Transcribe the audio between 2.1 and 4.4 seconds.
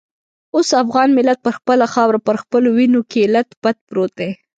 په خپلو وینو کې لت پت پروت دی.